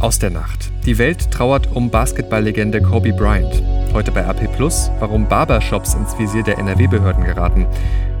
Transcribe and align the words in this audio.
Aus 0.00 0.18
der 0.18 0.30
Nacht. 0.30 0.72
Die 0.86 0.96
Welt 0.96 1.30
trauert 1.30 1.68
um 1.74 1.90
Basketballlegende 1.90 2.80
Kobe 2.80 3.12
Bryant. 3.12 3.62
Heute 3.92 4.10
bei 4.10 4.24
AP 4.24 4.50
Plus, 4.56 4.90
warum 4.98 5.28
Barbershops 5.28 5.92
ins 5.92 6.18
Visier 6.18 6.42
der 6.42 6.56
NRW-Behörden 6.56 7.22
geraten. 7.22 7.66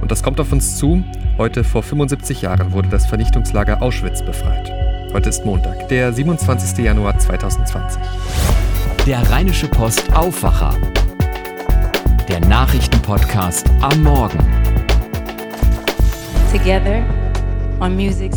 Und 0.02 0.10
das 0.10 0.22
kommt 0.22 0.38
auf 0.40 0.52
uns 0.52 0.76
zu. 0.76 1.02
Heute 1.38 1.64
vor 1.64 1.82
75 1.82 2.42
Jahren 2.42 2.72
wurde 2.72 2.90
das 2.90 3.06
Vernichtungslager 3.06 3.80
Auschwitz 3.80 4.22
befreit. 4.22 4.70
Heute 5.14 5.30
ist 5.30 5.46
Montag, 5.46 5.88
der 5.88 6.12
27. 6.12 6.84
Januar 6.84 7.18
2020. 7.18 8.02
Der 9.06 9.30
Rheinische 9.30 9.66
Post 9.66 10.14
Aufwacher. 10.14 10.74
Der 12.28 12.40
Nachrichtenpodcast 12.40 13.70
am 13.80 14.02
Morgen. 14.02 14.38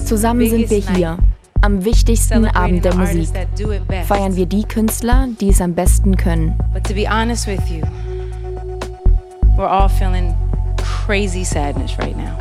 Zusammen 0.06 0.50
sind 0.50 0.70
wir 0.70 0.96
hier 0.96 1.18
am 1.64 1.86
wichtigsten 1.86 2.46
Abend 2.46 2.84
der 2.84 2.94
Musik 2.94 3.30
feiern 4.06 4.36
wir 4.36 4.46
die 4.46 4.64
Künstler, 4.64 5.30
die 5.40 5.50
es 5.50 5.62
am 5.62 5.74
besten 5.74 6.18
können. 6.18 6.60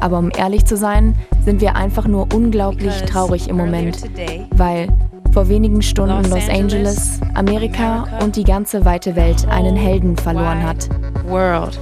Aber 0.00 0.19
um 0.19 0.30
ehrlich 0.37 0.64
zu 0.64 0.77
sein, 0.77 1.14
sind 1.45 1.61
wir 1.61 1.77
einfach 1.77 2.09
nur 2.09 2.34
unglaublich 2.34 2.95
traurig 3.02 3.48
im 3.48 3.56
Moment, 3.56 4.02
weil 4.50 4.88
vor 5.33 5.48
wenigen 5.48 5.83
Stunden 5.83 6.28
Los 6.28 6.48
Angeles, 6.48 7.20
Amerika 7.34 8.06
und 8.23 8.36
die 8.36 8.45
ganze 8.45 8.84
weite 8.84 9.14
Welt 9.14 9.47
einen 9.48 9.77
Helden 9.77 10.16
verloren 10.16 10.62
hat. 10.62 10.89
World 11.27 11.78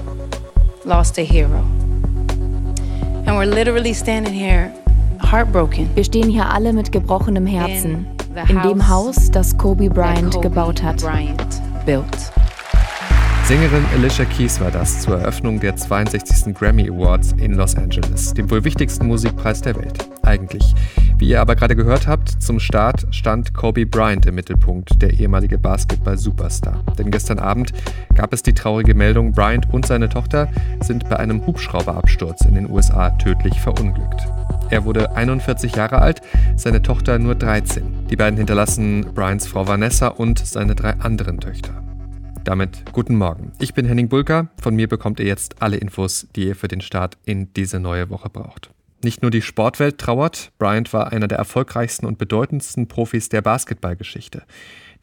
lost 0.85 1.19
a 1.19 1.23
hero. 1.23 1.65
And 3.27 3.39
we're 3.39 3.45
literally 3.45 3.95
standing 3.95 4.35
here 4.35 4.73
wir 5.95 6.05
stehen 6.05 6.29
hier 6.29 6.51
alle 6.51 6.73
mit 6.73 6.93
gebrochenem 6.93 7.47
Herzen 7.47 8.07
in 8.49 8.63
dem 8.63 8.89
Haus, 8.89 9.31
das 9.31 9.57
Kobe 9.57 9.89
Bryant 9.91 10.41
gebaut 10.43 10.83
hat. 10.83 11.03
Sängerin 13.45 13.85
Alicia 13.95 14.25
Keys 14.27 14.61
war 14.61 14.71
das 14.71 15.01
zur 15.01 15.19
Eröffnung 15.19 15.59
der 15.59 15.75
62. 15.75 16.55
Grammy 16.55 16.89
Awards 16.89 17.33
in 17.33 17.55
Los 17.55 17.75
Angeles, 17.75 18.33
dem 18.33 18.49
wohl 18.49 18.63
wichtigsten 18.63 19.09
Musikpreis 19.09 19.61
der 19.61 19.75
Welt. 19.77 20.09
Eigentlich. 20.23 20.75
Wie 21.21 21.29
ihr 21.29 21.41
aber 21.43 21.55
gerade 21.55 21.77
gehört 21.77 22.07
habt, 22.07 22.43
zum 22.43 22.59
Start 22.59 23.07
stand 23.11 23.53
Kobe 23.53 23.85
Bryant 23.85 24.25
im 24.25 24.37
Mittelpunkt, 24.37 25.03
der 25.03 25.13
ehemalige 25.21 25.59
Basketball-Superstar. 25.59 26.83
Denn 26.99 27.11
gestern 27.11 27.39
Abend 27.39 27.75
gab 28.15 28.33
es 28.33 28.43
die 28.43 28.55
traurige 28.55 28.95
Meldung, 28.95 29.33
Bryant 29.33 29.71
und 29.71 29.85
seine 29.85 30.09
Tochter 30.09 30.51
sind 30.83 31.11
bei 31.11 31.19
einem 31.19 31.47
Hubschrauberabsturz 31.47 32.47
in 32.47 32.55
den 32.55 32.71
USA 32.71 33.11
tödlich 33.11 33.61
verunglückt. 33.61 34.27
Er 34.71 34.87
wurde 34.87 35.15
41 35.15 35.77
Jahre 35.77 36.01
alt, 36.01 36.23
seine 36.57 36.81
Tochter 36.81 37.19
nur 37.19 37.35
13. 37.35 38.07
Die 38.09 38.17
beiden 38.17 38.39
hinterlassen 38.39 39.13
Bryans 39.15 39.47
Frau 39.47 39.69
Vanessa 39.69 40.09
und 40.09 40.39
seine 40.39 40.75
drei 40.75 40.95
anderen 41.01 41.39
Töchter. 41.39 41.83
Damit 42.45 42.91
guten 42.93 43.17
Morgen. 43.17 43.53
Ich 43.59 43.75
bin 43.75 43.85
Henning 43.85 44.09
Bulka. 44.09 44.49
Von 44.59 44.75
mir 44.75 44.89
bekommt 44.89 45.21
ihr 45.21 45.27
jetzt 45.27 45.61
alle 45.61 45.77
Infos, 45.77 46.29
die 46.35 46.47
ihr 46.47 46.57
für 46.57 46.69
den 46.69 46.81
Start 46.81 47.19
in 47.27 47.53
diese 47.53 47.79
neue 47.79 48.09
Woche 48.09 48.31
braucht. 48.31 48.71
Nicht 49.03 49.23
nur 49.23 49.31
die 49.31 49.41
Sportwelt 49.41 49.97
trauert, 49.97 50.53
Bryant 50.59 50.93
war 50.93 51.11
einer 51.11 51.27
der 51.27 51.39
erfolgreichsten 51.39 52.05
und 52.05 52.19
bedeutendsten 52.19 52.87
Profis 52.87 53.31
der 53.31 53.41
Basketballgeschichte. 53.41 54.43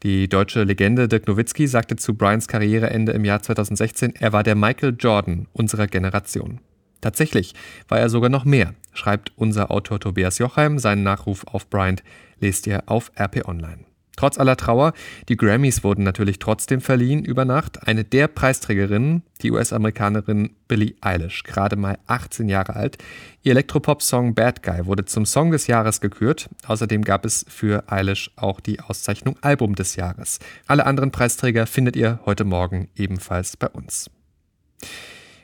Die 0.04 0.28
deutsche 0.28 0.62
Legende 0.62 1.08
Dirk 1.08 1.26
Nowitzki 1.26 1.66
sagte 1.66 1.96
zu 1.96 2.14
Bryants 2.14 2.46
Karriereende 2.46 3.10
im 3.10 3.24
Jahr 3.24 3.42
2016, 3.42 4.14
er 4.14 4.32
war 4.32 4.44
der 4.44 4.54
Michael 4.54 4.94
Jordan 4.96 5.48
unserer 5.52 5.88
Generation. 5.88 6.60
Tatsächlich 7.00 7.54
war 7.88 7.98
er 7.98 8.08
sogar 8.08 8.30
noch 8.30 8.44
mehr, 8.44 8.74
schreibt 8.92 9.32
unser 9.34 9.72
Autor 9.72 9.98
Tobias 9.98 10.38
Jochheim. 10.38 10.78
Seinen 10.78 11.02
Nachruf 11.02 11.44
auf 11.48 11.68
Bryant 11.68 12.04
lest 12.40 12.68
ihr 12.68 12.84
auf 12.86 13.10
RP 13.18 13.48
Online. 13.48 13.87
Trotz 14.18 14.36
aller 14.36 14.56
Trauer, 14.56 14.94
die 15.28 15.36
Grammys 15.36 15.84
wurden 15.84 16.02
natürlich 16.02 16.40
trotzdem 16.40 16.80
verliehen 16.80 17.24
über 17.24 17.44
Nacht. 17.44 17.86
Eine 17.86 18.02
der 18.02 18.26
Preisträgerinnen, 18.26 19.22
die 19.42 19.52
US-Amerikanerin 19.52 20.56
Billie 20.66 20.96
Eilish, 21.00 21.44
gerade 21.44 21.76
mal 21.76 21.98
18 22.08 22.48
Jahre 22.48 22.74
alt. 22.74 22.98
Ihr 23.44 23.52
Elektropop-Song 23.52 24.34
Bad 24.34 24.64
Guy 24.64 24.86
wurde 24.86 25.04
zum 25.04 25.24
Song 25.24 25.52
des 25.52 25.68
Jahres 25.68 26.00
gekürt. 26.00 26.48
Außerdem 26.66 27.04
gab 27.04 27.24
es 27.24 27.46
für 27.48 27.84
Eilish 27.92 28.32
auch 28.34 28.58
die 28.58 28.80
Auszeichnung 28.80 29.36
Album 29.40 29.76
des 29.76 29.94
Jahres. 29.94 30.40
Alle 30.66 30.84
anderen 30.84 31.12
Preisträger 31.12 31.68
findet 31.68 31.94
ihr 31.94 32.18
heute 32.26 32.42
Morgen 32.42 32.88
ebenfalls 32.96 33.56
bei 33.56 33.68
uns. 33.68 34.10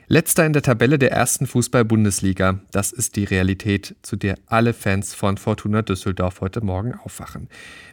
Letzter 0.06 0.44
in 0.44 0.52
der 0.52 0.60
Tabelle 0.60 0.98
der 0.98 1.12
ersten 1.12 1.46
Fußball-Bundesliga. 1.46 2.60
Das 2.72 2.92
ist 2.92 3.16
die 3.16 3.24
Realität, 3.24 3.96
zu 4.02 4.16
der 4.16 4.36
alle 4.46 4.74
Fans 4.74 5.14
von 5.14 5.38
Fortuna 5.38 5.80
Düsseldorf 5.80 6.42
heute 6.42 6.60
Morgen 6.60 6.94
aufwachen. 6.94 7.48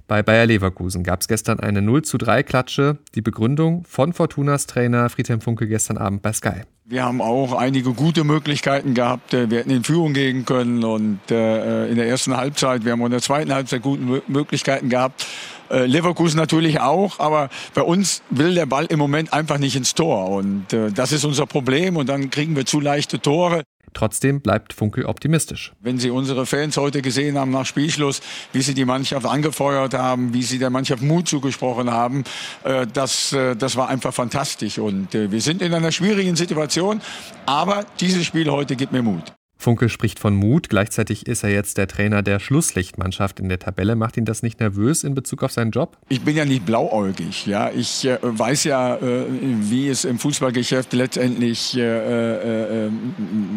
Bei 0.08 0.22
Bayer 0.22 0.46
Leverkusen 0.46 1.04
gab 1.04 1.22
es 1.22 1.30
gestern 1.30 1.62
eine 1.62 1.82
0 1.82 2.02
zu 2.02 2.18
3 2.18 2.44
Klatsche. 2.44 2.98
Die 3.16 3.22
Begründung 3.22 3.86
von 3.86 4.12
Fortunas 4.12 4.68
Trainer 4.68 5.10
Friedhelm 5.10 5.40
Funke 5.40 5.68
gestern 5.68 5.98
Abend 5.98 6.22
bei 6.22 6.34
Sky. 6.34 6.64
Wir 6.84 7.06
haben 7.06 7.22
auch 7.22 7.54
einige 7.54 7.94
gute 7.94 8.26
Möglichkeiten 8.26 8.94
gehabt. 8.94 9.32
Wir 9.32 9.60
hätten 9.60 9.70
in 9.70 9.86
Führung 9.86 10.12
gehen 10.14 10.44
können 10.44 10.84
und 10.84 11.20
äh, 11.32 11.88
in 11.88 11.96
der 11.96 12.10
ersten 12.10 12.36
Halbzeit, 12.36 12.84
wir 12.84 12.92
haben 12.92 13.02
in 13.06 13.12
der 13.12 13.22
zweiten 13.22 13.54
Halbzeit 13.54 13.82
gute 13.82 14.22
Möglichkeiten 14.28 14.90
gehabt. 14.90 15.26
Äh, 15.72 15.86
Leverkusen 15.86 16.38
natürlich 16.38 16.82
auch, 16.82 17.20
aber 17.20 17.50
bei 17.74 17.82
uns 17.82 18.22
will 18.30 18.54
der 18.56 18.66
Ball 18.66 18.86
im 18.86 19.00
Moment 19.00 19.32
einfach 19.32 19.58
nicht 19.58 19.76
ins 19.76 19.96
Tor 19.96 20.30
und 20.30 20.74
äh, 20.74 20.92
das 20.92 21.14
ist 21.14 21.24
unser 21.24 21.46
Problem 21.46 21.96
und 21.96 22.09
dann 22.09 22.30
kriegen 22.30 22.56
wir 22.56 22.66
zu 22.66 22.82
leichte 22.82 23.22
Tore. 23.22 23.64
Trotzdem 23.94 24.42
bleibt 24.42 24.74
Funkel 24.74 25.06
optimistisch. 25.06 25.74
Wenn 25.81 25.98
Sie 25.98 26.10
unsere 26.10 26.46
Fans 26.46 26.78
heute 26.78 27.02
gesehen 27.02 27.38
haben 27.38 27.52
nach 27.52 27.66
Spielschluss, 27.66 28.22
wie 28.54 28.62
sie 28.62 28.74
die 28.74 28.86
Mannschaft 28.86 29.26
angefeuert 29.26 29.94
haben, 29.94 30.34
wie 30.34 30.44
sie 30.44 30.60
der 30.60 30.70
Mannschaft 30.70 31.04
Mut 31.04 31.28
zugesprochen 31.28 31.92
haben, 31.92 32.24
äh, 32.64 32.88
das, 32.88 33.34
äh, 33.34 33.56
das 33.56 33.76
war 33.76 33.90
einfach 33.90 34.14
fantastisch. 34.14 34.78
Und 34.78 35.14
äh, 35.14 35.31
wir 35.31 35.42
sind 35.42 35.62
in 35.62 35.74
einer 35.74 35.92
schwierigen 35.92 36.36
Situation, 36.36 37.02
aber 37.46 37.86
dieses 38.00 38.26
Spiel 38.26 38.50
heute 38.50 38.76
gibt 38.76 38.94
mir 38.94 39.04
Mut. 39.04 39.34
Funke 39.62 39.90
spricht 39.90 40.20
von 40.20 40.36
Mut. 40.36 40.70
Gleichzeitig 40.70 41.28
ist 41.28 41.44
er 41.44 41.52
jetzt 41.52 41.78
der 41.78 41.88
Trainer 41.88 42.24
der 42.24 42.40
Schlusslichtmannschaft 42.40 43.40
in 43.40 43.48
der 43.48 43.60
Tabelle. 43.60 43.96
Macht 43.96 44.18
ihn 44.18 44.26
das 44.26 44.44
nicht 44.44 44.60
nervös 44.60 45.04
in 45.04 45.14
Bezug 45.14 45.44
auf 45.44 45.52
seinen 45.52 45.72
Job? 45.72 45.98
Ich 46.10 46.22
bin 46.22 46.36
ja 46.36 46.46
nicht 46.46 46.66
blauäugig. 46.66 47.46
Ja? 47.46 47.70
Ich 47.70 48.06
äh, 48.06 48.18
weiß 48.22 48.64
ja, 48.66 48.96
äh, 48.98 49.26
wie 49.30 49.88
es 49.88 50.04
im 50.04 50.20
Fußballgeschäft 50.20 50.94
letztendlich 50.94 51.78
äh, 51.78 51.82
äh, 51.82 52.88
äh 52.88 52.92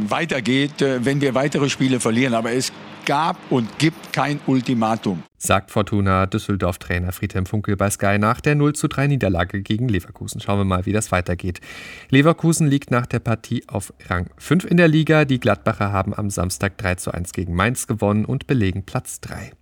weitergeht, 0.08 0.82
äh, 0.82 1.04
wenn 1.04 1.20
wir 1.20 1.34
weitere 1.34 1.68
Spiele 1.70 1.98
verlieren. 2.00 2.34
Aber 2.34 2.52
es 2.52 2.72
gab 3.06 3.38
und 3.50 3.78
gibt 3.78 4.12
kein 4.12 4.40
Ultimatum. 4.46 5.22
Sagt 5.36 5.70
Fortuna 5.70 6.26
Düsseldorf-Trainer 6.26 7.12
Friedhelm 7.12 7.46
Funkel 7.46 7.76
bei 7.76 7.90
Sky 7.90 8.18
nach 8.18 8.40
der 8.40 8.54
0 8.54 8.74
zu 8.74 8.88
3 8.88 9.08
Niederlage 9.08 9.62
gegen 9.62 9.88
Leverkusen. 9.88 10.40
Schauen 10.40 10.58
wir 10.58 10.64
mal, 10.64 10.86
wie 10.86 10.92
das 10.92 11.12
weitergeht. 11.12 11.60
Leverkusen 12.08 12.66
liegt 12.66 12.90
nach 12.90 13.06
der 13.06 13.18
Partie 13.18 13.64
auf 13.66 13.92
Rang 14.06 14.30
5 14.38 14.64
in 14.64 14.76
der 14.76 14.88
Liga. 14.88 15.24
Die 15.24 15.40
Gladbacher 15.40 15.92
haben 15.92 16.14
am 16.14 16.30
Samstag 16.30 16.78
3 16.78 16.94
zu 16.96 17.12
1 17.12 17.32
gegen 17.32 17.54
Mainz 17.54 17.86
gewonnen 17.86 18.24
und 18.24 18.46
belegen 18.46 18.84
Platz 18.84 19.20
3. 19.20 19.52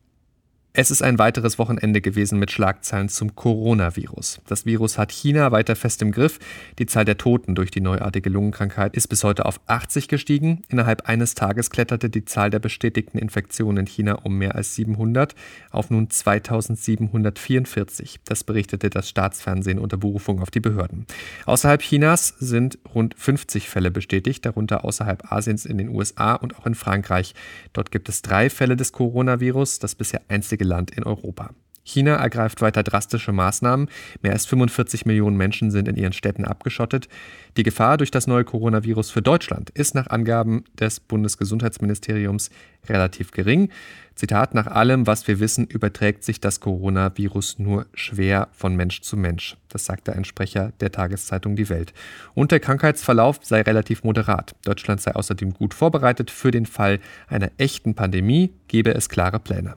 Es 0.74 0.90
ist 0.90 1.02
ein 1.02 1.18
weiteres 1.18 1.58
Wochenende 1.58 2.00
gewesen 2.00 2.38
mit 2.38 2.50
Schlagzeilen 2.50 3.10
zum 3.10 3.36
Coronavirus. 3.36 4.40
Das 4.46 4.64
Virus 4.64 4.96
hat 4.96 5.12
China 5.12 5.52
weiter 5.52 5.76
fest 5.76 6.00
im 6.00 6.12
Griff. 6.12 6.38
Die 6.78 6.86
Zahl 6.86 7.04
der 7.04 7.18
Toten 7.18 7.54
durch 7.54 7.70
die 7.70 7.82
neuartige 7.82 8.30
Lungenkrankheit 8.30 8.96
ist 8.96 9.08
bis 9.08 9.22
heute 9.22 9.44
auf 9.44 9.60
80 9.66 10.08
gestiegen. 10.08 10.62
Innerhalb 10.70 11.10
eines 11.10 11.34
Tages 11.34 11.68
kletterte 11.68 12.08
die 12.08 12.24
Zahl 12.24 12.48
der 12.48 12.58
bestätigten 12.58 13.18
Infektionen 13.18 13.80
in 13.80 13.86
China 13.86 14.14
um 14.22 14.38
mehr 14.38 14.54
als 14.54 14.74
700 14.74 15.34
auf 15.72 15.90
nun 15.90 16.08
2744. 16.08 18.20
Das 18.24 18.42
berichtete 18.42 18.88
das 18.88 19.10
Staatsfernsehen 19.10 19.78
unter 19.78 19.98
Berufung 19.98 20.40
auf 20.40 20.50
die 20.50 20.60
Behörden. 20.60 21.04
Außerhalb 21.44 21.82
Chinas 21.82 22.28
sind 22.38 22.78
rund 22.94 23.14
50 23.18 23.68
Fälle 23.68 23.90
bestätigt, 23.90 24.46
darunter 24.46 24.86
außerhalb 24.86 25.30
Asiens 25.30 25.66
in 25.66 25.76
den 25.76 25.90
USA 25.90 26.34
und 26.34 26.58
auch 26.58 26.64
in 26.64 26.74
Frankreich. 26.74 27.34
Dort 27.74 27.90
gibt 27.90 28.08
es 28.08 28.22
drei 28.22 28.48
Fälle 28.48 28.76
des 28.76 28.92
Coronavirus, 28.92 29.78
das 29.78 29.94
bisher 29.94 30.22
einzige 30.28 30.61
einzige 30.62 30.68
Land 30.68 30.90
in 30.92 31.04
Europa. 31.04 31.50
China 31.84 32.14
ergreift 32.14 32.60
weiter 32.60 32.84
drastische 32.84 33.32
Maßnahmen. 33.32 33.88
Mehr 34.22 34.32
als 34.32 34.46
45 34.46 35.04
Millionen 35.04 35.36
Menschen 35.36 35.72
sind 35.72 35.88
in 35.88 35.96
ihren 35.96 36.12
Städten 36.12 36.44
abgeschottet. 36.44 37.08
Die 37.56 37.64
Gefahr 37.64 37.96
durch 37.96 38.12
das 38.12 38.28
neue 38.28 38.44
Coronavirus 38.44 39.10
für 39.10 39.20
Deutschland 39.20 39.70
ist 39.70 39.96
nach 39.96 40.06
Angaben 40.06 40.62
des 40.78 41.00
Bundesgesundheitsministeriums 41.00 42.50
relativ 42.88 43.32
gering. 43.32 43.68
Zitat, 44.14 44.54
nach 44.54 44.68
allem, 44.68 45.08
was 45.08 45.26
wir 45.26 45.40
wissen, 45.40 45.66
überträgt 45.66 46.22
sich 46.22 46.38
das 46.38 46.60
Coronavirus 46.60 47.58
nur 47.58 47.86
schwer 47.94 48.48
von 48.52 48.76
Mensch 48.76 49.00
zu 49.00 49.16
Mensch. 49.16 49.56
Das 49.68 49.84
sagte 49.84 50.12
ein 50.12 50.24
Sprecher 50.24 50.72
der 50.78 50.92
Tageszeitung 50.92 51.56
Die 51.56 51.68
Welt. 51.68 51.92
Und 52.34 52.52
der 52.52 52.60
Krankheitsverlauf 52.60 53.40
sei 53.42 53.60
relativ 53.62 54.04
moderat. 54.04 54.54
Deutschland 54.64 55.00
sei 55.00 55.16
außerdem 55.16 55.52
gut 55.52 55.74
vorbereitet. 55.74 56.30
Für 56.30 56.52
den 56.52 56.66
Fall 56.66 57.00
einer 57.26 57.50
echten 57.58 57.96
Pandemie 57.96 58.52
gebe 58.68 58.94
es 58.94 59.08
klare 59.08 59.40
Pläne. 59.40 59.74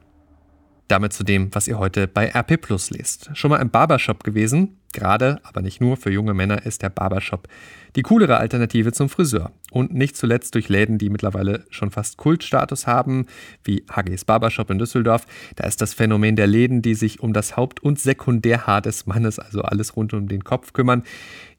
Damit 0.88 1.14
zu 1.14 1.24
dem, 1.24 1.54
was 1.54 1.68
ihr 1.68 1.80
heute 1.80 2.08
bei 2.08 2.28
RP 2.30 2.62
Plus 2.62 2.92
lest. 2.92 3.30
Schon 3.34 3.50
mal 3.50 3.62
im 3.62 3.70
Barbershop 3.70 4.24
gewesen? 4.24 4.78
Gerade, 4.96 5.40
aber 5.44 5.62
nicht 5.62 5.82
nur, 5.82 5.98
für 5.98 6.10
junge 6.10 6.34
Männer 6.34 6.66
ist 6.66 6.82
der 6.82 6.90
Barbershop 6.90 7.50
die 7.96 8.02
coolere 8.02 8.38
Alternative 8.38 8.92
zum 8.92 9.10
Friseur. 9.10 9.52
Und 9.72 9.94
nicht 9.94 10.16
zuletzt 10.16 10.56
durch 10.56 10.70
Läden, 10.70 10.98
die 10.98 11.10
mittlerweile 11.10 11.66
schon 11.70 11.92
fast 11.92 12.18
Kultstatus 12.18 12.88
haben, 12.88 13.26
wie 13.64 13.84
HGs 13.90 14.26
Barbershop 14.26 14.70
in 14.70 14.80
Düsseldorf. 14.80 15.26
Da 15.56 15.66
ist 15.66 15.82
das 15.82 15.94
Phänomen 15.94 16.36
der 16.36 16.48
Läden, 16.48 16.82
die 16.82 16.96
sich 16.96 17.20
um 17.20 17.34
das 17.34 17.58
Haupt- 17.58 17.82
und 17.82 18.00
Sekundärhaar 18.00 18.82
des 18.82 19.06
Mannes, 19.06 19.40
also 19.40 19.62
alles 19.62 19.96
rund 19.96 20.14
um 20.14 20.28
den 20.28 20.44
Kopf 20.44 20.74
kümmern, 20.74 21.04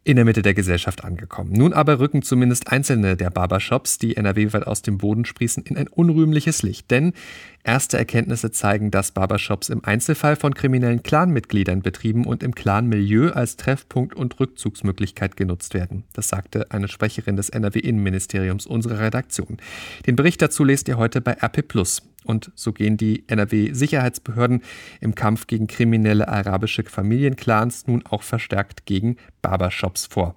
in 0.05 0.15
der 0.15 0.25
Mitte 0.25 0.43
der 0.43 0.55
Gesellschaft 0.55 1.05
angekommen. 1.05 1.53
Nun 1.53 1.73
aber 1.73 1.99
rücken 1.99 2.23
zumindest 2.23 2.71
einzelne 2.71 3.17
der 3.17 3.31
Barbershops, 3.31 3.99
die 3.99 4.17
NRW-weit 4.17 4.65
aus 4.65 4.81
dem 4.81 4.99
Boden 4.99 5.25
sprießen, 5.25 5.65
in 5.65 5.77
ein 5.77 5.89
unrühmliches 5.89 6.63
Licht. 6.63 6.93
Denn 6.93 7.13
erste 7.65 7.99
Erkenntnisse 7.99 8.53
zeigen, 8.53 8.93
dass 8.93 9.11
Barbershops 9.11 9.69
im 9.69 9.85
Einzelfall 9.85 10.37
von 10.37 10.55
kriminellen 10.55 11.03
Clanmitgliedern 11.03 11.83
betrieben 11.83 12.25
und 12.25 12.45
im 12.45 12.55
Clan-Milieu 12.55 13.26
als 13.35 13.57
Treffpunkt 13.57 14.15
und 14.15 14.39
Rückzugsmöglichkeit 14.39 15.37
genutzt 15.37 15.75
werden. 15.75 16.05
Das 16.13 16.29
sagte 16.29 16.71
eine 16.71 16.89
Sprecherin 16.89 17.37
des 17.37 17.49
NRW-Innenministeriums 17.49 18.67
unserer 18.67 19.01
Redaktion. 19.01 19.59
Den 20.07 20.17
Bericht 20.17 20.43
dazu 20.43 20.65
lest 20.65 20.89
ihr 20.89 20.99
heute 20.99 21.21
bei 21.21 21.33
RP+. 21.33 21.65
Und 22.25 22.51
so 22.57 22.73
gehen 22.73 22.97
die 22.97 23.25
NRW-Sicherheitsbehörden 23.29 24.63
im 25.01 25.15
Kampf 25.15 25.47
gegen 25.47 25.69
kriminelle 25.69 26.29
arabische 26.29 26.83
Familienclans 26.83 27.87
nun 27.87 28.05
auch 28.05 28.23
verstärkt 28.23 28.85
gegen 28.85 29.17
Barbershops 29.43 30.07
vor. 30.07 30.35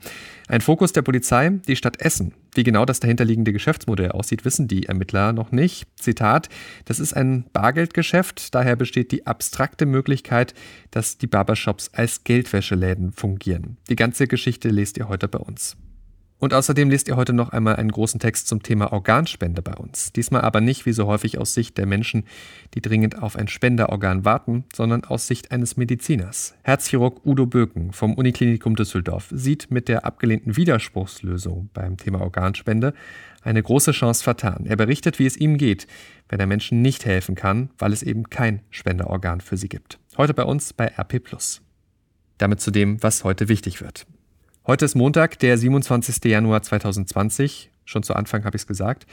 Ein 0.47 0.61
Fokus 0.61 0.93
der 0.93 1.01
Polizei, 1.01 1.49
die 1.67 1.75
Stadt 1.75 1.99
Essen. 1.99 2.33
Wie 2.59 2.63
genau 2.63 2.83
das 2.83 2.99
dahinterliegende 2.99 3.53
Geschäftsmodell 3.53 4.11
aussieht, 4.11 4.43
wissen 4.43 4.67
die 4.67 4.87
Ermittler 4.87 5.31
noch 5.31 5.53
nicht. 5.53 5.87
Zitat, 5.95 6.49
das 6.83 6.99
ist 6.99 7.13
ein 7.13 7.45
Bargeldgeschäft, 7.53 8.53
daher 8.53 8.75
besteht 8.75 9.13
die 9.13 9.25
abstrakte 9.25 9.85
Möglichkeit, 9.85 10.53
dass 10.91 11.17
die 11.17 11.27
Barbershops 11.27 11.89
als 11.93 12.25
Geldwäscheläden 12.25 13.13
fungieren. 13.13 13.77
Die 13.87 13.95
ganze 13.95 14.27
Geschichte 14.27 14.67
lest 14.67 14.97
ihr 14.97 15.07
heute 15.07 15.29
bei 15.29 15.39
uns. 15.39 15.77
Und 16.39 16.53
außerdem 16.53 16.89
lest 16.89 17.09
ihr 17.09 17.17
heute 17.17 17.33
noch 17.33 17.49
einmal 17.49 17.75
einen 17.75 17.91
großen 17.91 18.19
Text 18.19 18.47
zum 18.47 18.63
Thema 18.63 18.93
Organspende 18.93 19.61
bei 19.61 19.73
uns. 19.73 20.13
Diesmal 20.13 20.41
aber 20.41 20.61
nicht 20.61 20.85
wie 20.85 20.93
so 20.93 21.05
häufig 21.05 21.37
aus 21.37 21.53
Sicht 21.53 21.77
der 21.77 21.85
Menschen, 21.85 22.23
die 22.73 22.81
dringend 22.81 23.21
auf 23.21 23.35
ein 23.35 23.49
Spenderorgan 23.49 24.23
warten, 24.23 24.63
sondern 24.73 25.03
aus 25.03 25.27
Sicht 25.27 25.51
eines 25.51 25.75
Mediziners. 25.75 26.55
Herzchirurg 26.63 27.25
Udo 27.25 27.45
Böken 27.45 27.91
vom 27.91 28.13
Uniklinikum 28.13 28.77
Düsseldorf 28.77 29.27
sieht 29.31 29.69
mit 29.69 29.89
der 29.89 30.05
abgelehnten 30.05 30.55
Widerspruchslösung 30.55 31.69
beim 31.73 31.97
Thema 31.97 32.21
Organspende 32.21 32.93
eine 33.41 33.61
große 33.61 33.91
Chance 33.91 34.23
vertan. 34.23 34.65
Er 34.65 34.77
berichtet, 34.77 35.19
wie 35.19 35.25
es 35.25 35.35
ihm 35.35 35.57
geht, 35.57 35.87
wenn 36.29 36.39
er 36.39 36.47
Menschen 36.47 36.81
nicht 36.81 37.05
helfen 37.05 37.35
kann, 37.35 37.69
weil 37.77 37.91
es 37.91 38.01
eben 38.01 38.29
kein 38.29 38.61
Spenderorgan 38.69 39.41
für 39.41 39.57
sie 39.57 39.69
gibt. 39.69 39.99
Heute 40.15 40.33
bei 40.33 40.43
uns 40.43 40.71
bei 40.71 40.85
RP+. 40.97 41.21
Damit 42.37 42.61
zu 42.61 42.71
dem, 42.71 43.03
was 43.03 43.25
heute 43.25 43.49
wichtig 43.49 43.81
wird. 43.81 44.05
Heute 44.69 44.85
ist 44.85 44.93
Montag, 44.93 45.39
der 45.39 45.57
27. 45.57 46.25
Januar 46.25 46.61
2020. 46.61 47.71
Schon 47.85 48.03
zu 48.03 48.13
Anfang 48.13 48.45
habe 48.45 48.55
ich 48.55 48.61
es 48.61 48.67
gesagt. 48.67 49.07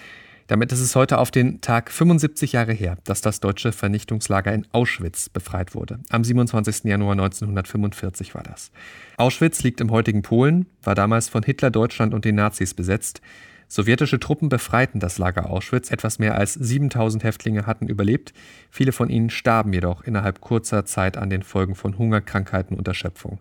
Damit 0.48 0.70
ist 0.70 0.80
es 0.80 0.94
heute 0.94 1.16
auf 1.16 1.30
den 1.30 1.62
Tag 1.62 1.90
75 1.90 2.52
Jahre 2.52 2.74
her, 2.74 2.98
dass 3.04 3.22
das 3.22 3.40
deutsche 3.40 3.72
Vernichtungslager 3.72 4.52
in 4.52 4.66
Auschwitz 4.72 5.30
befreit 5.30 5.74
wurde. 5.74 6.00
Am 6.10 6.24
27. 6.24 6.84
Januar 6.84 7.12
1945 7.12 8.34
war 8.34 8.42
das. 8.42 8.70
Auschwitz 9.16 9.62
liegt 9.62 9.80
im 9.80 9.90
heutigen 9.90 10.20
Polen, 10.20 10.66
war 10.82 10.94
damals 10.94 11.30
von 11.30 11.42
Hitler, 11.42 11.70
Deutschland 11.70 12.12
und 12.12 12.26
den 12.26 12.34
Nazis 12.34 12.74
besetzt. 12.74 13.22
Sowjetische 13.66 14.20
Truppen 14.20 14.50
befreiten 14.50 15.00
das 15.00 15.16
Lager 15.16 15.48
Auschwitz. 15.48 15.90
Etwas 15.90 16.18
mehr 16.18 16.36
als 16.36 16.52
7000 16.52 17.24
Häftlinge 17.24 17.66
hatten 17.66 17.88
überlebt. 17.88 18.34
Viele 18.70 18.92
von 18.92 19.08
ihnen 19.08 19.30
starben 19.30 19.72
jedoch 19.72 20.04
innerhalb 20.04 20.42
kurzer 20.42 20.84
Zeit 20.84 21.16
an 21.16 21.30
den 21.30 21.42
Folgen 21.42 21.74
von 21.74 21.96
Hunger, 21.96 22.20
Krankheiten 22.20 22.74
und 22.74 22.86
Erschöpfung. 22.86 23.40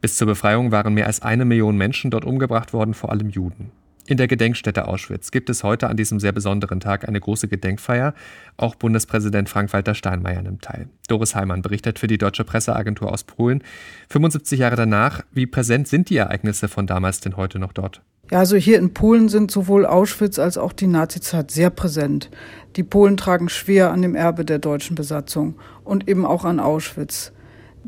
Bis 0.00 0.16
zur 0.16 0.26
Befreiung 0.28 0.70
waren 0.70 0.94
mehr 0.94 1.06
als 1.06 1.22
eine 1.22 1.44
Million 1.44 1.76
Menschen 1.76 2.10
dort 2.10 2.24
umgebracht 2.24 2.72
worden, 2.72 2.94
vor 2.94 3.10
allem 3.10 3.30
Juden. 3.30 3.72
In 4.08 4.16
der 4.16 4.26
Gedenkstätte 4.26 4.88
Auschwitz 4.88 5.30
gibt 5.32 5.50
es 5.50 5.62
heute 5.62 5.88
an 5.88 5.98
diesem 5.98 6.18
sehr 6.18 6.32
besonderen 6.32 6.80
Tag 6.80 7.06
eine 7.06 7.20
große 7.20 7.46
Gedenkfeier. 7.46 8.14
Auch 8.56 8.74
Bundespräsident 8.74 9.50
Frank-Walter 9.50 9.94
Steinmeier 9.94 10.40
nimmt 10.40 10.62
teil. 10.62 10.88
Doris 11.08 11.34
Heimann 11.34 11.60
berichtet 11.60 11.98
für 11.98 12.06
die 12.06 12.16
Deutsche 12.16 12.44
Presseagentur 12.44 13.12
aus 13.12 13.24
Polen. 13.24 13.62
75 14.08 14.60
Jahre 14.60 14.76
danach, 14.76 15.24
wie 15.32 15.44
präsent 15.44 15.88
sind 15.88 16.08
die 16.08 16.16
Ereignisse 16.16 16.68
von 16.68 16.86
damals 16.86 17.20
denn 17.20 17.36
heute 17.36 17.58
noch 17.58 17.74
dort? 17.74 18.00
Ja, 18.30 18.38
also 18.38 18.56
hier 18.56 18.78
in 18.78 18.94
Polen 18.94 19.28
sind 19.28 19.50
sowohl 19.50 19.84
Auschwitz 19.84 20.38
als 20.38 20.56
auch 20.56 20.72
die 20.72 20.86
Nazizeit 20.86 21.50
sehr 21.50 21.68
präsent. 21.68 22.30
Die 22.76 22.84
Polen 22.84 23.18
tragen 23.18 23.50
schwer 23.50 23.90
an 23.90 24.00
dem 24.00 24.14
Erbe 24.14 24.46
der 24.46 24.58
deutschen 24.58 24.94
Besatzung 24.94 25.56
und 25.84 26.08
eben 26.08 26.24
auch 26.24 26.46
an 26.46 26.60
Auschwitz. 26.60 27.32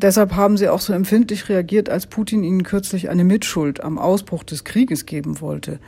Deshalb 0.02 0.35
haben 0.35 0.56
sie 0.56 0.70
auch 0.70 0.81
so 0.81 0.94
empfindlich 0.94 1.50
reagiert, 1.50 1.91
als 1.91 2.06
Putin 2.06 2.43
ihnen 2.43 2.62
kürzlich 2.62 3.11
eine 3.11 3.23
Mitschuld 3.23 3.85
am 3.85 3.99
Ausbruch 3.99 4.44
des 4.44 4.64
Krieges 4.64 5.05
geben 5.05 5.43
wollte. 5.43 5.79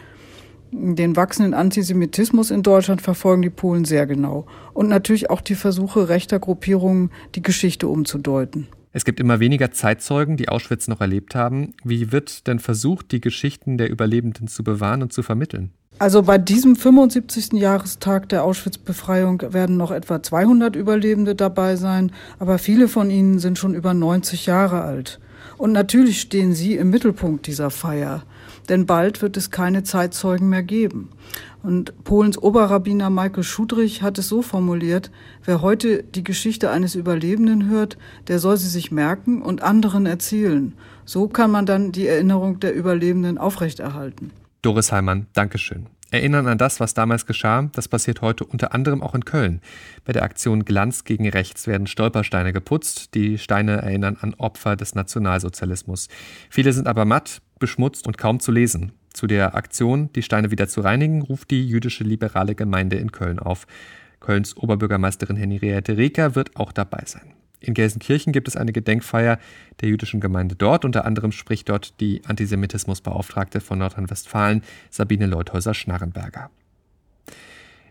Den 0.71 1.17
wachsenden 1.17 1.55
Antisemitismus 1.55 2.51
in 2.51 2.63
Deutschland 2.63 3.01
verfolgen 3.01 3.41
die 3.41 3.49
Polen 3.49 3.87
sehr 3.87 4.07
genau. 4.07 4.47
Und 4.75 4.89
natürlich 4.89 5.31
auch 5.31 5.41
die 5.41 5.55
Versuche 5.55 6.11
rechter 6.11 6.39
Gruppierungen, 6.39 7.11
die 7.35 7.43
Geschichte 7.43 7.89
umzudeuten. 7.89 8.69
Es 8.93 9.07
gibt 9.07 9.19
immer 9.19 9.41
weniger 9.41 9.71
Zeitzeugen, 9.71 10.37
die 10.37 10.51
Auschwitz 10.51 10.89
noch 10.89 11.01
erlebt 11.01 11.35
haben. 11.35 11.73
Wie 11.83 12.13
wird 12.13 12.47
denn 12.47 12.59
versucht, 12.59 13.13
die 13.13 13.23
Geschichten 13.23 13.79
der 13.79 13.89
Überlebenden 13.89 14.47
zu 14.47 14.63
bewahren 14.63 15.03
und 15.03 15.15
zu 15.15 15.23
vermitteln? 15.23 15.73
Also 15.99 16.23
bei 16.23 16.37
diesem 16.37 16.75
75. 16.75 17.53
Jahrestag 17.53 18.29
der 18.29 18.43
Auschwitz-Befreiung 18.43 19.43
werden 19.53 19.77
noch 19.77 19.93
etwa 19.93 20.23
200 20.23 20.75
Überlebende 20.75 21.37
dabei 21.37 21.77
sein, 21.77 22.11
aber 22.41 22.59
viele 22.59 22.89
von 22.89 23.09
ihnen 23.09 23.39
sind 23.39 23.57
schon 23.57 23.75
über 23.75 23.95
90 23.95 24.47
Jahre 24.47 24.83
alt. 24.83 25.21
Und 25.59 25.71
natürlich 25.71 26.21
stehen 26.21 26.55
sie 26.55 26.75
im 26.75 26.91
Mittelpunkt 26.91 27.47
dieser 27.47 27.71
Feier, 27.71 28.25
denn 28.69 28.87
bald 28.87 29.23
wird 29.23 29.37
es 29.37 29.53
keine 29.53 29.85
Zeitzeugen 29.85 30.49
mehr 30.49 30.65
geben. 30.65 31.11
Und 31.63 32.03
Polens 32.03 32.37
Oberrabbiner 32.37 33.11
Michael 33.11 33.45
Schudrich 33.45 34.03
hat 34.03 34.19
es 34.19 34.29
so 34.29 34.43
formuliert, 34.43 35.13
wer 35.45 35.63
heute 35.63 36.03
die 36.03 36.25
Geschichte 36.25 36.71
eines 36.71 36.97
Überlebenden 36.97 37.69
hört, 37.69 37.97
der 38.27 38.41
soll 38.41 38.57
sie 38.57 38.69
sich 38.69 38.91
merken 38.91 39.41
und 39.41 39.63
anderen 39.63 40.07
erzählen. 40.07 40.73
So 41.05 41.29
kann 41.29 41.53
man 41.53 41.67
dann 41.67 41.93
die 41.93 42.09
Erinnerung 42.09 42.59
der 42.59 42.75
Überlebenden 42.75 43.39
aufrechterhalten. 43.39 44.33
Doris 44.63 44.93
Heimann, 44.93 45.27
Dankeschön. 45.33 45.87
Erinnern 46.13 46.47
an 46.47 46.59
das, 46.59 46.79
was 46.79 46.95
damals 46.95 47.27
geschah, 47.27 47.69
das 47.73 47.89
passiert 47.89 48.21
heute 48.21 48.45
unter 48.45 48.73
anderem 48.75 49.03
auch 49.03 49.15
in 49.15 49.25
Köln. 49.25 49.61
Bei 50.05 50.13
der 50.13 50.23
Aktion 50.23 50.65
Glanz 50.65 51.03
gegen 51.03 51.29
Rechts 51.29 51.67
werden 51.67 51.89
Stolpersteine 51.89 52.53
geputzt. 52.53 53.15
Die 53.15 53.39
Steine 53.39 53.83
erinnern 53.83 54.19
an 54.21 54.35
Opfer 54.35 54.77
des 54.77 54.95
Nationalsozialismus. 54.95 56.09
Viele 56.49 56.73
sind 56.73 56.87
aber 56.87 57.05
matt, 57.05 57.43
beschmutzt 57.59 58.07
und 58.07 58.19
kaum 58.19 58.39
zu 58.39 58.53
lesen. 58.53 58.93
Zu 59.13 59.27
der 59.27 59.57
Aktion, 59.57 60.13
die 60.13 60.23
Steine 60.23 60.51
wieder 60.51 60.69
zu 60.69 60.83
reinigen, 60.83 61.23
ruft 61.23 61.51
die 61.51 61.67
jüdische 61.67 62.05
liberale 62.05 62.55
Gemeinde 62.55 62.97
in 62.97 63.11
Köln 63.11 63.41
auf. 63.41 63.67
Kölns 64.21 64.57
Oberbürgermeisterin 64.57 65.37
Henriette 65.37 65.97
Reker 65.97 66.37
wird 66.37 66.57
auch 66.57 66.71
dabei 66.71 67.03
sein. 67.07 67.32
In 67.63 67.75
Gelsenkirchen 67.75 68.33
gibt 68.33 68.49
es 68.49 68.57
eine 68.57 68.73
Gedenkfeier 68.73 69.39
der 69.81 69.89
jüdischen 69.89 70.21
Gemeinde 70.21 70.55
dort. 70.57 70.85
Unter 70.85 71.05
anderem 71.05 71.33
spricht 71.33 71.69
dort 71.69 72.01
die 72.01 72.23
Antisemitismusbeauftragte 72.25 73.61
von 73.61 73.79
Nordrhein-Westfalen, 73.79 74.63
Sabine 74.91 75.27
Leuthäuser-Schnarrenberger. 75.27 76.51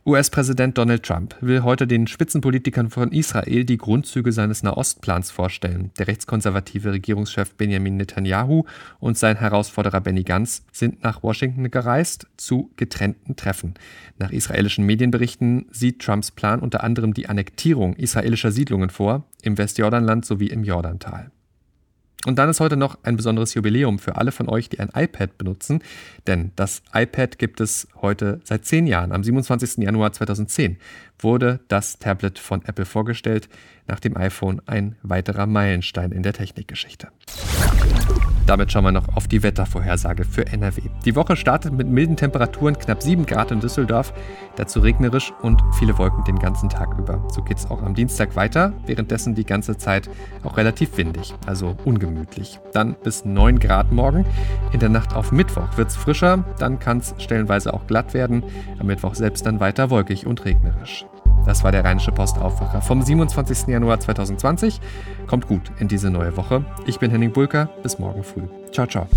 US-Präsident 0.03 0.79
Donald 0.79 1.03
Trump 1.03 1.35
will 1.41 1.61
heute 1.61 1.85
den 1.85 2.07
Spitzenpolitikern 2.07 2.89
von 2.89 3.11
Israel 3.11 3.65
die 3.65 3.77
Grundzüge 3.77 4.31
seines 4.31 4.63
Nahostplans 4.63 5.29
vorstellen. 5.29 5.91
Der 5.99 6.07
rechtskonservative 6.07 6.91
Regierungschef 6.91 7.53
Benjamin 7.53 7.97
Netanyahu 7.97 8.63
und 8.99 9.19
sein 9.19 9.37
Herausforderer 9.37 10.01
Benny 10.01 10.23
Gantz 10.23 10.65
sind 10.71 11.03
nach 11.03 11.21
Washington 11.21 11.69
gereist 11.69 12.25
zu 12.35 12.71
getrennten 12.77 13.35
Treffen. 13.35 13.75
Nach 14.17 14.31
israelischen 14.31 14.87
Medienberichten 14.87 15.67
sieht 15.69 16.01
Trumps 16.01 16.31
Plan 16.31 16.61
unter 16.61 16.83
anderem 16.83 17.13
die 17.13 17.29
Annektierung 17.29 17.93
israelischer 17.93 18.51
Siedlungen 18.51 18.89
vor, 18.89 19.27
im 19.43 19.59
Westjordanland 19.59 20.25
sowie 20.25 20.47
im 20.47 20.63
Jordantal. 20.63 21.29
Und 22.25 22.37
dann 22.37 22.49
ist 22.49 22.59
heute 22.59 22.77
noch 22.77 22.99
ein 23.03 23.17
besonderes 23.17 23.53
Jubiläum 23.53 23.97
für 23.97 24.15
alle 24.15 24.31
von 24.31 24.47
euch, 24.47 24.69
die 24.69 24.79
ein 24.79 24.89
iPad 24.93 25.37
benutzen, 25.37 25.81
denn 26.27 26.51
das 26.55 26.83
iPad 26.93 27.39
gibt 27.39 27.59
es 27.61 27.87
heute 28.01 28.41
seit 28.43 28.65
zehn 28.65 28.85
Jahren. 28.85 29.11
Am 29.11 29.23
27. 29.23 29.77
Januar 29.83 30.11
2010 30.11 30.77
wurde 31.17 31.59
das 31.67 31.97
Tablet 31.97 32.37
von 32.37 32.63
Apple 32.65 32.85
vorgestellt, 32.85 33.49
nach 33.87 33.99
dem 33.99 34.15
iPhone 34.15 34.61
ein 34.67 34.95
weiterer 35.01 35.47
Meilenstein 35.47 36.11
in 36.11 36.21
der 36.21 36.33
Technikgeschichte. 36.33 37.07
Damit 38.51 38.69
schauen 38.69 38.83
wir 38.83 38.91
noch 38.91 39.07
auf 39.15 39.29
die 39.29 39.43
Wettervorhersage 39.43 40.25
für 40.25 40.45
NRW. 40.45 40.81
Die 41.05 41.15
Woche 41.15 41.37
startet 41.37 41.71
mit 41.71 41.87
milden 41.87 42.17
Temperaturen, 42.17 42.77
knapp 42.77 43.01
7 43.01 43.25
Grad 43.25 43.49
in 43.51 43.61
Düsseldorf, 43.61 44.11
dazu 44.57 44.81
regnerisch 44.81 45.31
und 45.41 45.61
viele 45.79 45.97
Wolken 45.97 46.25
den 46.25 46.37
ganzen 46.37 46.67
Tag 46.67 46.99
über. 46.99 47.25
So 47.31 47.43
geht 47.43 47.59
es 47.59 47.71
auch 47.71 47.81
am 47.81 47.95
Dienstag 47.95 48.35
weiter, 48.35 48.73
währenddessen 48.85 49.35
die 49.35 49.45
ganze 49.45 49.77
Zeit 49.77 50.09
auch 50.43 50.57
relativ 50.57 50.97
windig, 50.97 51.33
also 51.45 51.77
ungemütlich. 51.85 52.59
Dann 52.73 52.97
bis 53.01 53.23
9 53.23 53.57
Grad 53.57 53.93
morgen. 53.93 54.25
In 54.73 54.81
der 54.81 54.89
Nacht 54.89 55.15
auf 55.15 55.31
Mittwoch 55.31 55.77
wird 55.77 55.87
es 55.87 55.95
frischer, 55.95 56.43
dann 56.59 56.77
kann 56.77 56.97
es 56.97 57.15
stellenweise 57.19 57.73
auch 57.73 57.87
glatt 57.87 58.13
werden. 58.13 58.43
Am 58.79 58.87
Mittwoch 58.87 59.15
selbst 59.15 59.45
dann 59.45 59.61
weiter 59.61 59.89
wolkig 59.89 60.27
und 60.27 60.43
regnerisch. 60.43 61.05
Das 61.45 61.63
war 61.63 61.71
der 61.71 61.83
Rheinische 61.83 62.11
Post 62.11 62.37
Aufwacher 62.37 62.81
vom 62.81 63.01
27. 63.01 63.67
Januar 63.67 63.99
2020. 63.99 64.79
Kommt 65.27 65.47
gut 65.47 65.71
in 65.79 65.87
diese 65.87 66.09
neue 66.09 66.35
Woche. 66.37 66.65
Ich 66.85 66.99
bin 66.99 67.11
Henning 67.11 67.31
Bulker. 67.31 67.69
Bis 67.83 67.99
morgen 67.99 68.23
früh. 68.23 68.43
Ciao, 68.71 68.87
ciao. 68.87 69.07